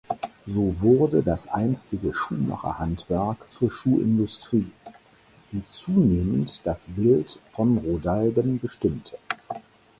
So 0.47 0.81
wurde 0.81 1.21
das 1.21 1.47
einstige 1.47 2.11
Schuhmacherhandwerk 2.11 3.37
zur 3.51 3.69
Schuhindustrie, 3.69 4.65
die 5.51 5.61
zunehmend 5.69 6.59
das 6.63 6.85
Bild 6.95 7.37
von 7.51 7.77
Rodalben 7.77 8.57
bestimmte. 8.59 9.19